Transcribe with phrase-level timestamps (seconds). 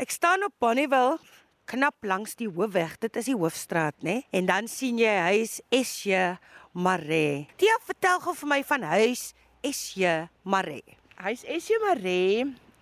[0.00, 1.18] Ek staan op Bonnieville
[1.68, 2.94] knap langs die hoofweg.
[3.02, 4.22] Dit is die hoofstraat, né?
[4.32, 6.38] En dan sien jy huis Esje
[6.72, 7.44] Mare.
[7.60, 9.26] Tia, vertel gou vir my van huis
[9.60, 10.80] Esje Mare.
[11.20, 12.24] Huis Esje Mare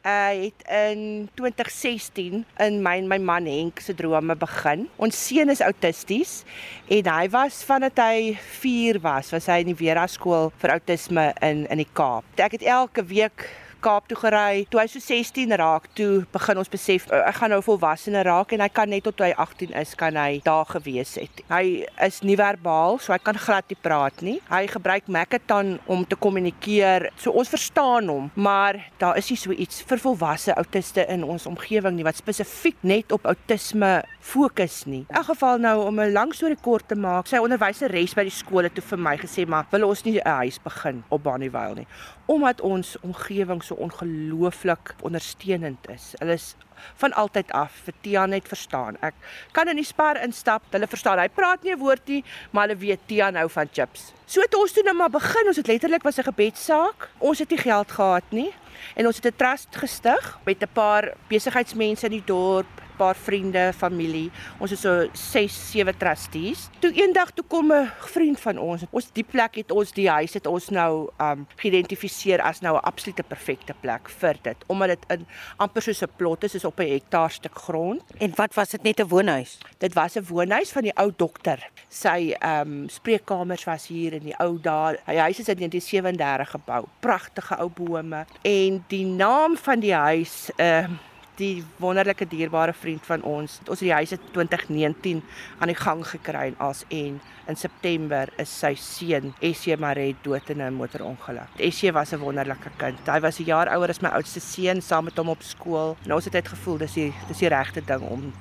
[0.06, 4.86] uh het in 2016 in my my man Henk se drome begin.
[4.96, 6.44] Ons seun is outisties
[6.86, 11.32] en hy was vandat hy 4 was, was hy in die Vera skool vir outisme
[11.42, 12.30] in in die Kaap.
[12.38, 13.50] Ek het elke week
[13.80, 14.64] Kaap toe gery.
[14.70, 18.62] Toe hy so 16 raak, toe begin ons besef ek gaan nou volwasse raak en
[18.64, 21.42] hy kan net tot hy 18 is kan hy daar gewees het.
[21.50, 24.38] Hy is nie verbaal, so hy kan glad nie praat nie.
[24.50, 27.10] Hy gebruik Makaton om te kommunikeer.
[27.20, 31.46] So ons verstaan hom, maar daar is nie so iets vir volwasse autiste in ons
[31.46, 35.04] omgewing nie wat spesifiek net op outisme fokus nie.
[35.08, 38.34] In elk geval nou om 'n lang storie kort te maak, sy onderwyseres by die
[38.34, 41.74] skool het toe vir my gesê, "Maar wil ons nie 'n huis begin op Bonnievale
[41.74, 41.86] nie?"
[42.28, 46.12] Omdat ons omgewing so ongelooflik ondersteunend is.
[46.20, 46.54] Hulle is
[47.00, 48.98] van altyd af vir Tia net verstaan.
[49.02, 49.16] Ek
[49.56, 51.18] kan in die spar instap, hulle verstaan.
[51.18, 54.12] Hy praat nie 'n woord nie, maar hulle weet Tia nou van chips.
[54.26, 55.46] So het ons toe nou maar begin.
[55.46, 57.08] Ons het letterlik was 'n gebedssaak.
[57.18, 58.52] Ons het nie geld gehad nie
[58.94, 63.70] en ons het 'n trust gestig met 'n paar besigheidsmense in die dorp paar vriende,
[63.76, 64.28] familie.
[64.58, 66.66] Ons is so 6, 7 trustees.
[66.82, 68.82] Toe eendag toe kom 'n vriend van ons.
[68.90, 72.84] Ons die plek het ons die huis het ons nou um geïdentifiseer as nou 'n
[72.84, 75.26] absolute perfekte plek vir dit omdat dit in
[75.56, 78.02] amper soos 'n plot is, is op 'n hektaar stuk grond.
[78.18, 79.58] En wat was dit net 'n woonhuis?
[79.78, 81.70] Dit was 'n woonhuis van die ou dokter.
[81.88, 84.96] Sy um spreekkamers was hier in die ou daar.
[85.04, 86.84] Hy huis is in 1937 gebou.
[87.00, 90.98] Pragtige ou bome en die naam van die huis um
[91.38, 93.58] die wonderlike dierbare vriend van ons.
[93.66, 95.22] Ons het die huis in 2019
[95.58, 100.62] aan die gang gekry as en in September is sy seun Essie Marie dood in
[100.62, 101.48] 'n motorongeluk.
[101.58, 102.98] Essie was 'n wonderlike kind.
[103.06, 105.96] Hy was 'n jaar ouer as my oudste seun saam met hom op skool.
[106.04, 108.32] En ons het dit gevoel dis die dis die regte ding om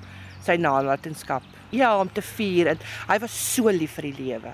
[0.43, 4.53] sy nalatenskap ja om te vier en hy was so lief vir die lewe.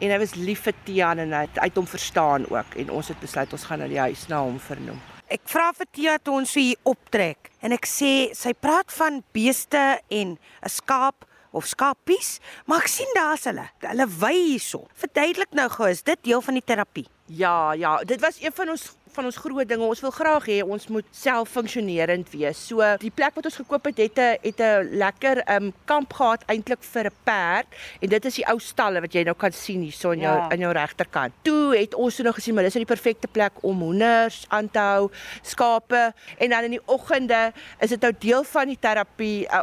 [0.00, 2.90] En hy was lief vir Tian en hy het, hy het hom verstaan ook en
[2.90, 5.00] ons het besluit ons gaan na die huis na hom vernoem.
[5.30, 9.78] Ek vra vir Tia toe ons hier optrek en ek sê sy praat van beeste
[10.10, 11.22] en 'n skaap
[11.54, 13.68] of skapies, maar ek sien daar's hulle.
[13.78, 14.88] Hulle wy hierso.
[14.94, 17.06] Verduidelik nou gou, is dit deel van die terapie?
[17.26, 19.84] Ja, ja, dit was een van ons van ons groot dinge.
[19.84, 22.60] Ons wil graag hê ons moet selffunksionerend wees.
[22.70, 26.44] So die plek wat ons gekoop het het 'n het 'n lekker um kamp gehad
[26.46, 27.66] eintlik vir 'n perd
[28.00, 30.36] en dit is die ou stalle wat jy nou kan sien hier so in jou
[30.36, 30.50] ja.
[30.50, 31.32] in jou regterkant.
[31.42, 34.78] Toe het ons nou gesien maar dis nou die perfekte plek om hoenders aan te
[34.78, 35.10] hou,
[35.42, 39.46] skape en dan in die oggende is dit nou deel van die terapie.
[39.48, 39.62] Uh,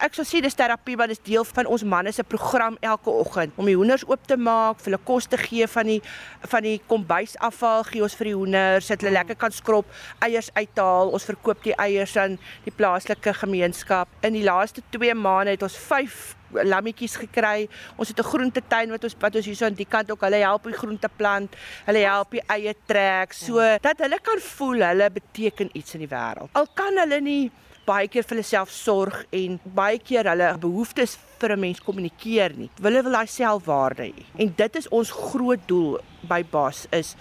[0.00, 3.10] ek sou sê dis terapie want dit is deel van ons manne se program elke
[3.10, 6.02] oggend om die hoenders oop te maak, vir hulle kos te gee van die
[6.46, 9.88] van die kombuisafval gee ons vir die hoenders eiers dat hulle lekker kan skrob,
[10.24, 11.12] eiers uithaal.
[11.14, 14.08] Ons verkoop die eiers aan die plaaslike gemeenskap.
[14.26, 16.34] In die laaste 2 maande het ons 5
[16.66, 17.68] lammetjies gekry.
[17.96, 20.64] Ons het 'n groentetuin wat ons wat ons hierso aan die kant ook hulle help
[20.64, 21.56] die groente plant.
[21.86, 26.08] Hulle help die eie trek so dat hulle kan voel hulle beteken iets in die
[26.08, 26.50] wêreld.
[26.52, 27.50] Al kan hulle nie
[27.86, 32.56] baie keer vir hulle self sorg en baie keer hulle behoeftes vir 'n mens kommunikeer
[32.56, 32.70] nie.
[32.82, 34.24] Hulle wil daai selfwaarde hê.
[34.38, 37.16] En dit is ons groot doel by Bas is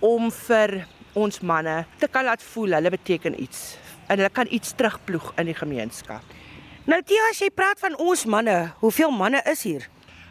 [0.00, 4.74] om vir ons manne te kan laat voel hulle beteken iets en hulle kan iets
[4.78, 6.22] terugploeg in die gemeenskap.
[6.86, 9.88] Nou Tia, as jy praat van ons manne, hoeveel manne is hier?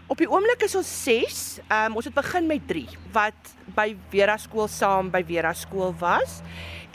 [0.07, 1.41] Op die oomblik is ons 6.
[1.65, 2.85] Ehm um, ons het begin met 3
[3.15, 6.39] wat by Vera skool saam by Vera skool was.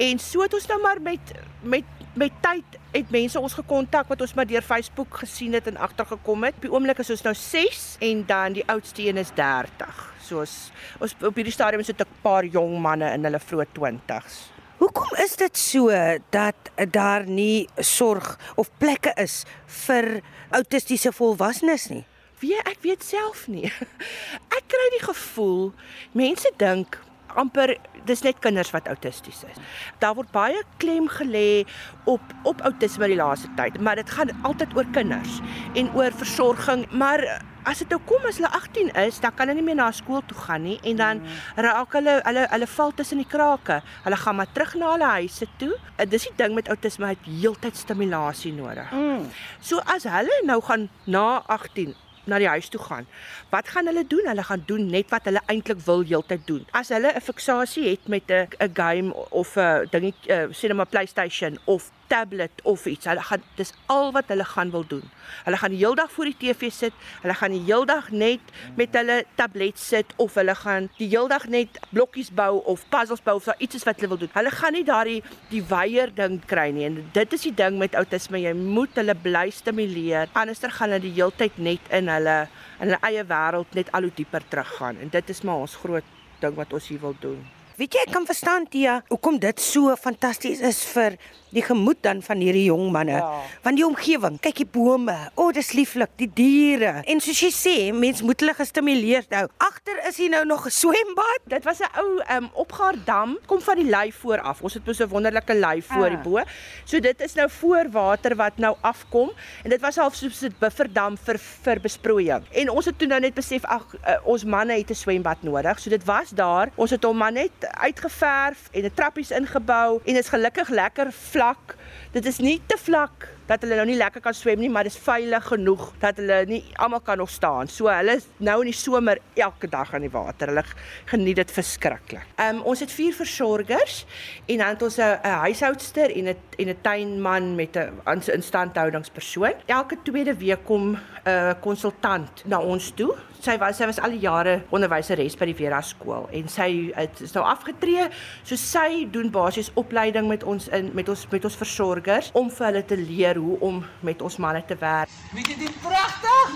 [0.01, 4.21] En so het ons nou maar met met met tyd het mense ons gekontak wat
[4.21, 6.55] ons maar deur Facebook gesien het en agtergekom het.
[6.55, 10.55] Op die oomblik is ons nou 6 en dan die oudste een is 30 soos
[11.03, 14.51] ons op hierdie stadium sit 'n paar jong manne in hulle vroeë 20s.
[14.81, 15.91] Hoekom is dit so
[16.31, 16.57] dat
[16.91, 22.05] daar nie sorg of plekke is vir autistiese volwassenes nie?
[22.41, 23.69] Wie ek weet self nie.
[24.57, 25.73] Ek kry die gevoel
[26.13, 26.97] mense dink
[27.39, 27.77] amper
[28.09, 29.61] dis net kinders wat autisties is.
[30.03, 31.67] Daar word baie klem gelê
[32.11, 35.41] op op autisme die laaste tyd, maar dit gaan altyd oor kinders
[35.75, 37.23] en oor versorging, maar
[37.69, 40.23] as dit nou kom as hulle 18 is, dan kan hulle nie meer na skool
[40.29, 41.63] toe gaan nie en dan mm.
[41.67, 43.81] raak hulle hulle hulle val tussen die krake.
[44.07, 45.75] Hulle gaan maar terug na hulle huise toe.
[46.01, 48.93] En dis die ding met outisme, hy het heeltyd stimulasie nodig.
[48.97, 49.27] Mm.
[49.61, 51.93] So as hulle nou gaan na 18
[52.31, 53.07] na die huis toe gaan.
[53.53, 54.29] Wat gaan hulle doen?
[54.31, 56.67] Hulle gaan doen net wat hulle eintlik wil heeltyd doen.
[56.73, 60.95] As hulle 'n fiksasie het met 'n game of 'n dingie uh, sê net maar
[60.95, 63.07] PlayStation of tablet of iets.
[63.09, 65.05] Hulle gaan dis al wat hulle gaan wil doen.
[65.47, 66.97] Hulle gaan die hele dag voor die TV sit.
[67.23, 71.31] Hulle gaan die hele dag net met hulle tablet sit of hulle gaan die hele
[71.31, 74.33] dag net blokkies bou of puzzles bou of so iets is wat hulle wil doen.
[74.35, 75.21] Hulle gaan nie daardie
[75.53, 76.89] die weier ding kry nie.
[76.91, 78.43] En dit is die ding met outisme.
[78.43, 80.31] Jy moet hulle bly stimuleer.
[80.33, 82.41] Anderster gaan hulle die hele tyd net in hulle
[82.81, 84.99] in hulle eie wêreld net al hoe dieper teruggaan.
[85.05, 87.41] En dit is maar ons groot ding wat ons hier wil doen.
[87.81, 91.15] Weet jy, ek kan verstaan Tia, hoekom dit so fantasties is vir
[91.51, 93.13] die gemoed dan van hierdie jong manne.
[93.13, 93.41] Ja.
[93.63, 97.03] Want die omgewing, kyk die bome, o, oh, dis lieflik, die diere.
[97.07, 99.49] En soos jy sê, mens moet hulle gestimuleer hou.
[99.59, 101.41] Agter is hier nou nog 'n swembad.
[101.47, 104.63] Dit was 'n ou um, opgaardam, kom van die lei voor af.
[104.63, 106.11] Ons het mos 'n wonderlike lei voor Ah.
[106.11, 106.41] die bo.
[106.85, 109.31] So dit is nou voor water wat nou afkom
[109.65, 112.43] en dit was half soos 'n bufferdam vir vir besproeiing.
[112.53, 115.79] En ons het toe nou net besef ag uh, ons manne het 'n swembad nodig.
[115.81, 116.71] So dit was daar.
[116.77, 121.77] Ons het hom maar net uitgeverf en 'n trappies ingebou en is gelukkig lekker vlak.
[122.13, 124.95] Dit is nie te vlak dat hulle nou nie lekker kan swem nie, maar dit
[124.95, 127.71] is veilig genoeg dat hulle nie almal kan nog staan.
[127.71, 130.53] So hulle is nou in die somer elke dag aan die water.
[130.53, 130.65] Hulle
[131.11, 132.27] geniet dit verskriklik.
[132.37, 134.05] Ehm um, ons het vier versorgers
[134.47, 139.55] en dan het ons 'n huishoudster en 'n en 'n tuinman met 'n instandhoudingspersoon.
[139.67, 140.99] Elke tweede week kom 'n
[141.29, 143.15] uh, konsultant na ons toe.
[143.41, 147.21] Sy was sy was al die jare onderwyseres by die Vera skool en sy het,
[147.21, 148.09] is nou afgetree.
[148.43, 152.67] So sy doen basies opleiding met ons in met ons met ons versorgers om vir
[152.67, 155.09] hulle te leer hoe om met ons manne te werk.
[155.33, 156.55] Weet jy dit pragtig?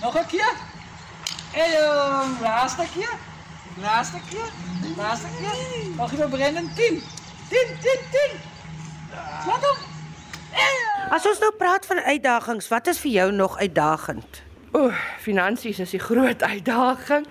[0.00, 0.54] Nog 'n keer?
[1.52, 1.70] En
[2.40, 3.14] laaste keer?
[3.80, 4.50] Laaste keer?
[4.96, 5.56] Laaste keer?
[5.96, 7.02] Mag jy Brendan 10?
[7.48, 8.40] 10 10 10.
[9.46, 9.78] Wat op?
[11.12, 14.42] As ons nou praat van uitdagings, wat is vir jou nog uitdagend?
[14.72, 17.26] Oeh, finansies is die groot uitdaging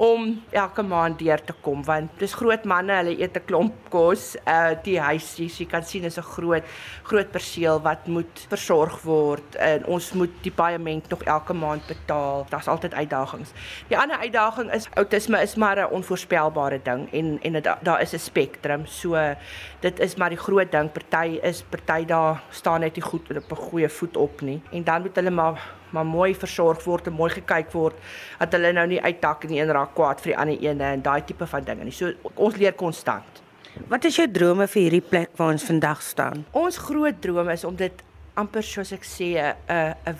[0.00, 4.22] om elke maand deur te kom want dis groot manne, hulle eet 'n klomp kos.
[4.48, 6.64] Uh die huis, jy kan sien is 'n groot
[7.04, 12.46] groot perseel wat moet versorg word en ons moet die paaiement nog elke maand betaal.
[12.48, 13.52] Daar's altyd uitdagings.
[13.92, 18.18] Die ander uitdaging is outisme is maar 'n onvoorspelbare ding en en daar is 'n
[18.18, 18.86] spektrum.
[18.86, 19.36] So
[19.80, 20.92] dit is maar die groot ding.
[20.92, 24.84] Party is party daar staan net nie goed op 'n goeie voet op nie en
[24.84, 25.60] dan moet hulle maar
[25.90, 27.94] maar mooi versorg word en mooi gekyk word
[28.38, 31.24] dat hulle nou nie uittak en een raak kwaad vir die ander ene en daai
[31.26, 31.92] tipe van dinge nie.
[31.92, 33.42] So ons leer konstant.
[33.88, 36.46] Wat is jou drome vir hierdie plek waar ons vandag staan?
[36.56, 38.02] Ons groot droom is om dit
[38.34, 40.16] amper soos ek sê 'n 'n 'n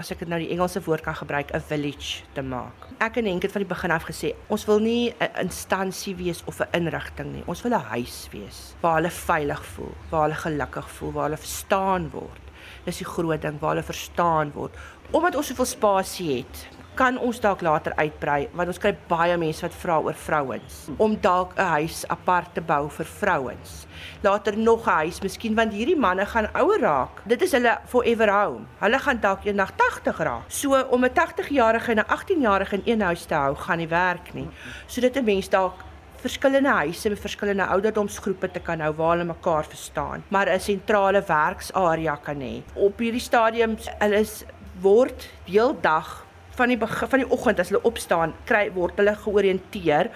[0.00, 2.88] as ek dit nou die Engelse woord kan gebruik, 'n village te maak.
[2.98, 6.42] Ek en Henk het van die begin af gesê, ons wil nie 'n instansie wees
[6.46, 7.42] of 'n inrigting nie.
[7.46, 11.36] Ons wil 'n huis wees waar hulle veilig voel, waar hulle gelukkig voel, waar hulle
[11.36, 12.40] verstaan word.
[12.84, 14.74] Dis die groot ding waar hulle verstaan word.
[15.12, 16.60] Omdat ons soveel spasie het,
[16.96, 21.16] kan ons dalk later uitbrei want ons kry baie mense wat vra oor vrouens om
[21.20, 23.86] dalk 'n huis apart te bou vir vrouens.
[24.22, 27.22] Later nog 'n huis, miskien want hierdie manne gaan ouer raak.
[27.26, 28.64] Dit is hulle forever home.
[28.78, 30.42] Hulle gaan dalk eendag 80 raak.
[30.48, 34.34] So om 'n 80-jarige en 'n 18-jarige in een huis te hou, gaan nie werk
[34.34, 34.48] nie.
[34.86, 35.74] So dit 'n mens dalk
[36.16, 41.22] verskillende huise met verskillende ouderdomsgroepe te kan hou waar hulle mekaar verstaan, maar 'n sentrale
[41.26, 42.62] werksarea kan hê.
[42.74, 44.44] Op hierdie stadium hulle is
[44.80, 46.22] word heeldag
[46.56, 50.10] van die begin van die oggend as hulle opstaan, kry word hulle georiënteer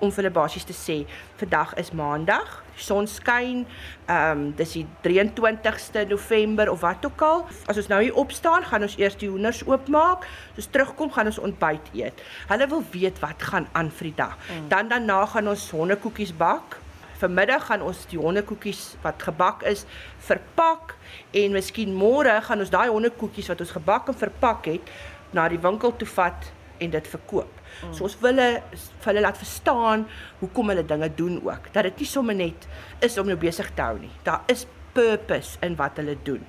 [0.00, 0.96] om vir hulle basies te sê
[1.40, 3.64] vandag is maandag, son skyn,
[4.06, 7.44] ehm um, dis die 23ste November of wat ook al.
[7.68, 10.24] As ons nou hier opstaan, gaan ons eers die hoenders oopmaak.
[10.54, 12.22] As ons terugkom, gaan ons ontbyt eet.
[12.48, 14.38] Hulle wil weet wat gaan aan vir die dag.
[14.48, 14.68] Mm.
[14.72, 16.80] Dan daarna gaan ons hondekoekies bak.
[17.20, 19.84] Vanmiddag gaan ons die hondekoekies wat gebak is
[20.24, 20.94] verpak
[21.36, 24.94] en miskien môre gaan ons daai hondekoekies wat ons gebak en verpak het
[25.36, 26.48] na die winkel toe vat
[26.80, 27.50] en dit verkoop.
[27.84, 27.92] Mm.
[27.92, 30.06] So ons wil hulle vir hulle laat verstaan
[30.40, 31.68] hoekom hulle dinge doen ook.
[31.74, 32.68] Dat dit nie sommer net
[33.04, 34.12] is om nou besig te hou nie.
[34.24, 34.64] Daar is
[34.96, 36.40] purpose in wat hulle doen.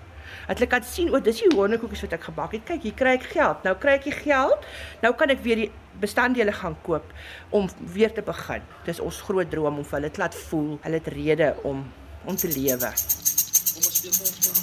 [0.48, 2.66] Dat hulle kan sien o, dis die hondekoekies wat ek gebak het.
[2.66, 3.64] Kyk, hier kry ek geld.
[3.68, 4.68] Nou kry ek die geld.
[5.02, 5.72] Nou kan ek weer die
[6.02, 7.14] bestanddele gaan koop
[7.50, 8.64] om weer te begin.
[8.86, 11.84] Dis ons groot droom om vir hulle te laat voel hulle het rede om
[12.26, 12.92] om te lewe.
[12.92, 14.54] Kom ons speel gewoon speel.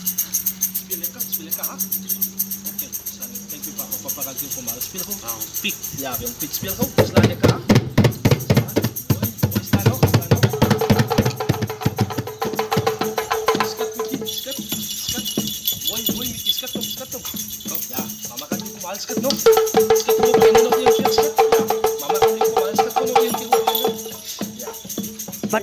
[0.88, 1.82] Speel lekker, speel lekker hard.
[2.68, 3.40] Oké, slaan het.
[3.50, 4.80] Kijk, papa, papa gaat doen voor mij.
[4.80, 5.30] Speel gewoon.
[5.30, 5.74] Ah, piek.
[5.96, 6.52] Ja, weer een piek.
[6.52, 7.06] Speel gewoon.
[7.06, 7.67] Slaan lekker hard.
[19.08, 19.16] Wat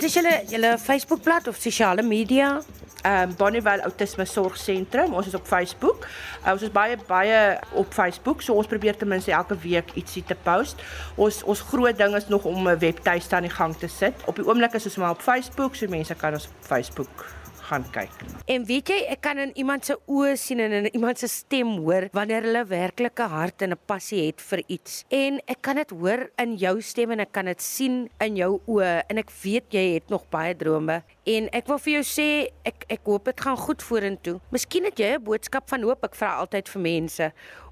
[0.03, 2.61] is julle julle Facebookblad of sosiale media?
[3.01, 5.13] Ehm um, Bonnievale Autisme Sorgsentrum.
[5.13, 6.07] Ons is op Facebook.
[6.41, 8.41] Uh, ons is baie baie op Facebook.
[8.41, 10.81] So ons probeer ten minste elke week ietsie te post.
[11.15, 14.13] Ons ons groot ding is nog om 'n webtuiste aan die gang te sit.
[14.25, 17.85] Op die oomblik is ons maar op Facebook, so mense kan ons op Facebook gaan
[17.91, 18.11] kyk.
[18.51, 21.77] En weet jy, ek kan in iemand se oë sien en in iemand se stem
[21.83, 25.03] hoor wanneer hulle werklike hart en 'n passie het vir iets.
[25.09, 28.61] En ek kan dit hoor in jou stem en ek kan dit sien in jou
[28.67, 32.47] oë en ek weet jy het nog baie drome en ek wil vir jou sê
[32.65, 34.39] ek ek hoop dit gaan goed vorentoe.
[34.51, 36.03] Miskien het jy 'n boodskap van hoop.
[36.03, 37.31] Ek vra altyd vir mense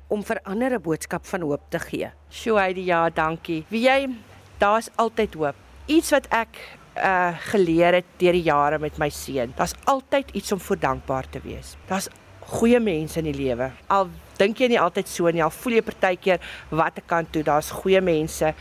[0.09, 2.11] om vir ander 'n boodskap van hoop te gee.
[2.29, 3.65] Sjoe, Heidi, ja, dankie.
[3.69, 4.09] Wie jy
[4.57, 5.55] daar's altyd hoop.
[5.85, 6.57] Iets wat ek
[6.97, 9.53] uh geleer het deur die jare met my seun.
[9.55, 11.75] Daar's altyd iets om voor dankbaar te wees.
[11.87, 12.09] Daar's
[12.39, 13.71] goeie mense in die lewe.
[13.87, 17.43] Al dink jy nie altyd so nie, al voel jy partykeer wat ek kan toe,
[17.45, 18.53] daar's goeie mense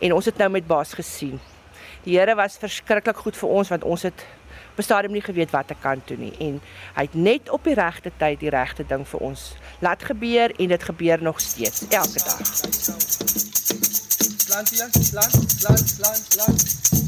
[0.00, 1.38] en ons het nou met Baas gesien.
[2.04, 4.26] Die Here was verskriklik goed vir ons want ons het
[4.72, 6.60] op 'n stadium nie geweet wat ek kan doen nie en
[6.94, 10.68] hy het net op die regte tyd die regte ding vir ons laat gebeur en
[10.68, 12.38] dit gebeur nog steeds elke dag.
[14.48, 17.07] Plant hier, plant, plant, plant, plant.